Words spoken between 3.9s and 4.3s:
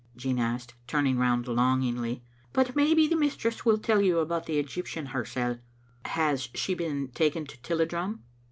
you